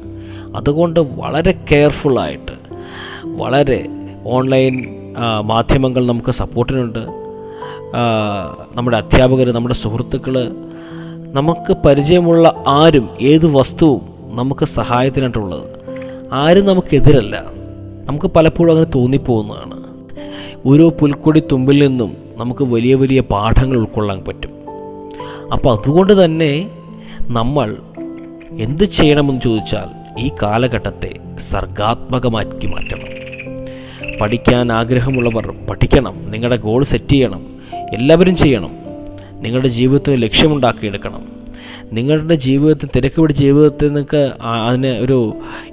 അതുകൊണ്ട് 0.56 1.00
വളരെ 1.00 1.54
കെയർഫുള്ളായിട്ട് 1.70 2.54
വളരെ 3.24 3.86
ഓൺലൈൻ 4.26 4.74
മാധ്യമങ്ങൾ 5.44 6.06
നമുക്ക് 6.06 6.30
സപ്പോർട്ടിനുണ്ട് 6.30 6.98
നമ്മുടെ 8.74 8.96
അധ്യാപകർ 8.96 9.52
നമ്മുടെ 9.52 9.74
സുഹൃത്തുക്കൾ 9.74 10.34
നമുക്ക് 11.32 11.72
പരിചയമുള്ള 11.86 12.64
ആരും 12.66 13.08
ഏത് 13.20 13.46
വസ്തുവും 13.46 14.02
നമുക്ക് 14.36 14.64
സഹായത്തിനായിട്ടുള്ളത്. 14.64 15.66
ആരും 16.32 16.66
നമുക്കെതിരല്ല 16.66 17.44
നമുക്ക് 18.06 18.26
പലപ്പോഴും 18.26 18.70
അങ്ങനെ 18.72 18.90
തോന്നിപ്പോകുന്നതാണ്. 18.94 19.76
ഓരോ 20.66 20.90
പുൽക്കൊടി 20.90 21.42
തുമ്പിൽ 21.52 21.78
നിന്നും 21.86 22.16
നമുക്ക് 22.36 22.64
വലിയ 22.64 22.94
വലിയ 22.94 23.20
പാഠങ്ങൾ 23.20 23.76
ഉൾക്കൊള്ളാൻ 23.76 24.24
പറ്റും. 24.28 24.57
അപ്പോൾ 25.52 25.78
അതുകൊണ്ട് 25.78 26.24
തന്നെ 26.24 26.70
നമ്മൾ 27.30 27.76
എന്ത് 28.58 28.84
ചെയ്യണമെന്ന് 28.84 29.40
ചോദിച്ചാൽ 29.40 29.88
ഈ 30.18 30.30
കാലഘട്ടത്തെ 30.42 31.16
സർഗാത്മകമാക്കി 31.50 32.66
മാറ്റണം. 32.66 33.08
പഠിക്കാൻ 34.20 34.72
ആഗ്രഹമുള്ളവർ 34.72 35.54
പഠിക്കണം 35.70 36.30
നിങ്ങളുടെ 36.30 36.56
ഗോൾ 36.56 36.84
സെറ്റ് 36.84 37.08
ചെയ്യണം 37.08 37.42
എല്ലാവരും 37.92 38.36
ചെയ്യണം 38.36 38.72
നിങ്ങളുടെ 39.40 39.68
ജീവിതത്തിൽ 39.68 40.14
ലക്ഷ്യമുണ്ടാക്കിയെടുക്കണം 40.20 41.22
നിങ്ങളുടെ 41.92 42.34
ജീവിതത്തിൽ 42.34 42.90
തിരക്ക് 42.96 43.20
പിടിച്ച 43.20 43.40
ജീവിതത്തിൽ 43.40 43.86
നിങ്ങൾക്ക് 43.88 44.22
അതിന് 44.44 44.98
ഒരു 44.98 45.18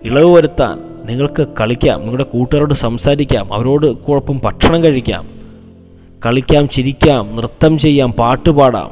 ഇളവ് 0.04 0.36
വരുത്താൻ 0.36 0.76
നിങ്ങൾക്ക് 1.06 1.48
കളിക്കാം 1.60 2.00
നിങ്ങളുടെ 2.00 2.24
കൂട്ടുകാരോട് 2.24 2.74
സംസാരിക്കാം 2.74 3.54
അവരോട് 3.54 3.86
കുഴപ്പം 3.86 4.40
ഭക്ഷണം 4.44 4.84
കഴിക്കാം 4.84 5.26
കളിക്കാം 6.26 6.70
ചിരിക്കാം 6.70 7.36
നൃത്തം 7.36 7.80
ചെയ്യാം 7.80 8.12
പാട്ട് 8.12 8.50
പാടാം 8.50 8.92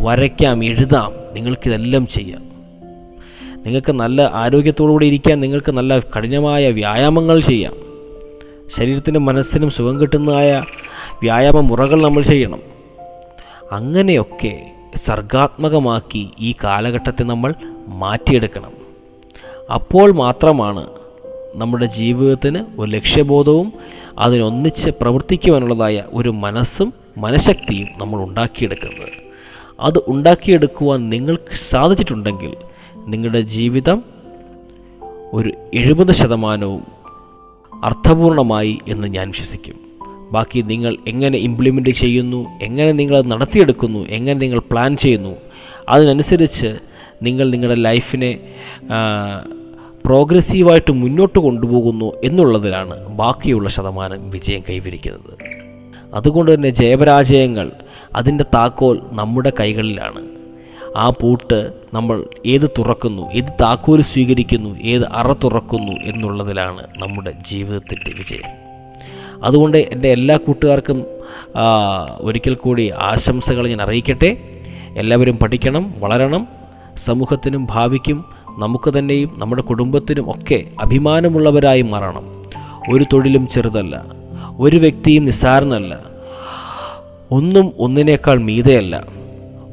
വരയ്ക്കാം 0.00 0.64
എഴുതാം 0.64 1.12
നിങ്ങൾക്കിതെല്ലാം 1.32 2.06
ചെയ്യാം. 2.06 2.48
നിങ്ങൾക്ക് 3.56 3.92
നല്ല 3.92 4.30
ആരോഗ്യത്തോടുകൂടി 4.34 5.06
ഇരിക്കാൻ 5.06 5.40
നിങ്ങൾക്ക് 5.40 5.72
നല്ല 5.72 5.98
കഠിനമായ 5.98 6.70
വ്യായാമങ്ങൾ 6.70 7.40
ചെയ്യാം. 7.40 7.74
ശരീരത്തിനും 8.76 9.24
മനസ്സിനും 9.24 9.70
സുഖം 9.70 10.00
കിട്ടുന്നതായ 10.00 10.64
വ്യായാമ 11.22 11.60
മുറകൾ 11.60 12.02
നമ്മൾ 12.02 12.22
ചെയ്യണം. 12.22 12.60
അങ്ങനെയൊക്കെ 13.72 14.70
സർഗാത്മകമാക്കി 15.06 16.30
ഈ 16.38 16.54
കാലഘട്ടത്തെ 16.64 17.22
നമ്മൾ 17.22 17.54
മാറ്റിയെടുക്കണം. 17.88 18.70
അപ്പോൾ 19.74 20.12
മാത്രമാണ് 20.12 20.86
നമ്മുടെ 21.54 21.86
ജീവിതത്തിന് 21.86 22.64
ഒരു 22.78 22.90
ലക്ഷ്യബോധവും 22.90 23.72
അതിനൊന്നിച്ച് 24.18 24.90
പ്രവർത്തിക്കുവാനുള്ളതായ 24.90 26.02
ഒരു 26.12 26.28
മനസ്സും 26.28 26.92
മനഃശക്തിയും 27.18 27.88
നമ്മൾ 27.96 28.22
ഉണ്ടാക്കിയെടുക്കുന്നത്. 28.22 29.27
അത് 29.80 29.98
ഉണ്ടാക്കിയെടുക്കുവാൻ 30.08 31.08
നിങ്ങൾക്ക് 31.08 31.56
സാധിച്ചിട്ടുണ്ടെങ്കിൽ 31.70 32.52
നിങ്ങളുടെ 33.06 33.40
ജീവിതം 33.40 34.02
ഒരു 35.32 35.50
എഴുപത് 35.74 36.12
ശതമാനവും 36.12 36.82
അർത്ഥപൂർണമായി 37.84 38.78
എന്ന് 38.88 39.06
ഞാൻ 39.06 39.30
വിശ്വസിക്കും. 39.30 39.76
ബാക്കി 40.32 40.60
നിങ്ങൾ 40.60 40.96
എങ്ങനെ 41.08 41.38
ഇംപ്ലിമെന്റ് 41.38 41.90
ചെയ്യുന്നു 41.90 42.46
എങ്ങനെ 42.62 42.92
നിങ്ങൾ 42.92 43.16
അത് 43.16 43.30
നടത്തിയെടുക്കുന്നു 43.30 44.06
എങ്ങനെ 44.08 44.40
നിങ്ങൾ 44.40 44.58
പ്ലാൻ 44.70 44.96
ചെയ്യുന്നു 44.96 45.36
അതിനനുസരിച്ച് 45.88 46.70
നിങ്ങൾ 47.22 47.50
നിങ്ങളുടെ 47.50 47.80
ലൈഫിനെ 47.80 48.38
പ്രോഗ്രസീവായിട്ട് 50.04 50.92
മുന്നോട്ട് 50.92 51.38
കൊണ്ടുപോകുന്നു 51.38 52.12
എന്നുള്ളതിലാണ് 52.24 53.16
ബാക്കിയുള്ള 53.16 53.68
ശതമാനം 53.68 54.30
വിജയം 54.30 54.62
കൈവരിക്കുന്നത്. 54.68 55.34
അതുകൊണ്ട് 56.14 56.54
തന്നെ 56.54 56.68
ജയപരാജയങ്ങൾ 56.68 57.70
അതിന്റെ 58.16 58.44
താക്കോൽ 58.54 59.02
നമ്മുടെ 59.12 59.52
കൈകളിലാണ്. 59.60 60.22
ആ 60.96 61.10
പൂട്ട് 61.10 61.72
നമ്മൾ 61.94 62.24
ഏത് 62.46 62.70
തുറക്കുന്നു 62.78 63.32
ഏത് 63.32 63.52
താക്കോൽ 63.60 64.02
സ്വീകരിക്കുന്നു 64.02 64.78
ഏത് 64.78 65.08
അറ 65.08 65.32
തുറക്കുന്നു 65.32 65.92
എന്നുള്ളതിലാണ് 65.92 66.86
നമ്മുടെ 66.98 67.30
ജീവിതത്തിന്റെ 67.50 68.12
വിജയം. 68.16 68.50
അതുകൊണ്ട് 69.44 69.78
എന്റെ 69.78 70.12
എല്ലാ 70.12 70.36
കൂട്ടുകാർക്കും 70.36 71.04
ഒരിക്കൽ 72.20 72.54
കൂടി 72.54 72.90
ആശംസകൾ 72.90 73.68
ഞാൻ 73.68 73.82
അറിയിക്കട്ടെ. 73.82 74.36
എല്ലാവരും 74.96 75.36
പഠിക്കണം 75.38 75.94
വളരണം. 75.98 76.46
സമൂഹത്തിനും 77.04 77.66
ഭാവിക്കും 77.70 78.24
നമുക്ക് 78.58 78.98
തന്നെയും 78.98 79.34
നമ്മുടെ 79.38 79.62
കുടുംബത്തിനും 79.62 80.30
ഒക്കെ 80.30 80.64
അഭിമാനമുള്ളവരായി 80.80 81.82
മാറണം. 81.82 82.26
ഒരു 82.92 83.04
തൊഴിലും 83.12 83.48
ചെറുതല്ല 83.48 84.04
ഒരു 84.58 84.76
വ്യക്തിയും 84.76 85.24
നിസ്സാരനല്ല. 85.24 86.07
ഒന്നും 87.30 87.72
ഒന്നിനേക്കാൾ 87.78 88.38
മീതയല്ല. 88.38 88.94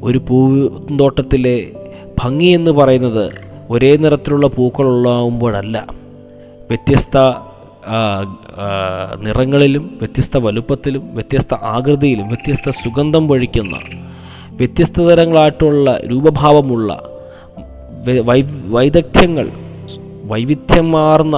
ഒരു 0.02 0.18
പൂന്തോട്ടത്തിലെ 0.18 1.72
ഭംഗി 2.18 2.44
എന്ന് 2.44 2.70
പറയുന്നത് 2.70 3.24
ഒരേ 3.70 3.96
നിറത്തിലുള്ള 3.96 4.46
പൂക്കളുള്ളാവുമ്പോഴല്ല 4.46 5.86
വ്യത്യസ്ത 6.70 7.16
നിറങ്ങളിലും 9.20 9.96
വ്യത്യസ്ത 9.98 10.36
വലുപ്പത്തിലും 10.36 11.14
വ്യത്യസ്ത 11.14 11.54
ആകൃതിയിലും 11.54 12.28
വ്യത്യസ്ത 12.28 12.70
സുഗന്ധം 12.70 13.28
പൊഴിക്കുന്ന 13.28 13.76
വ്യത്യസ്ത 14.50 15.00
തരങ്ങളായിട്ടുള്ള 15.02 16.00
രൂപഭാവമുള്ള 16.04 16.90
വൈ- 18.24 18.44
വൈദഗ്ധ്യങ്ങൾ 18.68 19.46
വൈവിധ്യമാർന്ന 20.24 21.36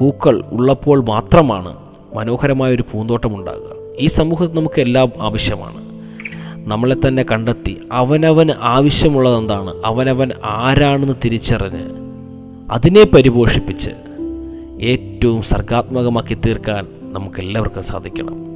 പൂക്കൾ 0.00 0.42
ഉള്ളപ്പോൾ 0.52 1.04
മാത്രമാണ് 1.04 1.72
മനോഹരമായ 2.14 2.72
ഒരു 2.72 2.84
പൂന്തോട്ടം 2.92 3.36
ഉണ്ടാകുക 3.36 3.77
ഈ 3.98 4.06
സമൂഹത്തിൽ 4.06 4.54
നമുക്ക് 4.54 4.80
എല്ലാം 4.80 5.12
ആവശ്യമാണ്. 5.20 5.88
നമ്മളെ 6.68 6.96
തന്നെ 7.08 7.22
കണ്ടെത്തി 7.22 7.80
അവനവന് 7.92 8.52
ആവശ്യമുള്ളത് 8.60 9.38
എന്താണ്? 9.38 9.74
അവനവൻ 9.84 10.30
ആരാണെന്ന് 10.44 11.14
തിരിച്ചറിഞ്ഞ് 11.24 11.84
അതിനെ 12.70 13.04
പരിപോഷിപ്പിച്ച് 13.04 13.90
ഏറ്റവും 14.82 15.42
സർഗാത്മകമാക്കി 15.42 16.34
തീർക്കാൻ 16.34 16.86
നമുക്കെല്ലാവർക്കും 17.12 17.84
സാധിക്കണം. 17.84 18.48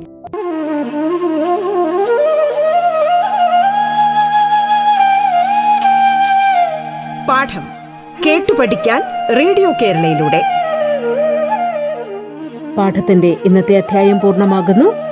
പാഠം 7.28 7.62
കേട്ടു 8.26 8.52
പഠിക്കാൻ 8.60 9.02
റേഡിയോ 9.38 9.72
കേരളയിലൂടെ. 9.82 10.42
പാഠത്തിന്റെ 12.76 13.36
ഇന്നത്തെ 13.44 13.76
അധ്യായം 13.76 14.20
പൂർണമാകുന്നു. 14.20 15.11